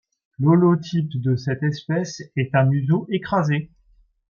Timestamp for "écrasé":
3.11-3.69